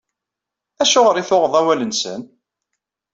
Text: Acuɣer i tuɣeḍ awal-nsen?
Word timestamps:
Acuɣer 0.81 1.15
i 1.17 1.23
tuɣeḍ 1.29 1.53
awal-nsen? 1.59 2.21